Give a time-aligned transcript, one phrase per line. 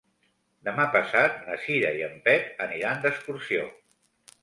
[0.69, 3.73] Demà passat na Cira i en Pep aniran d'excursió.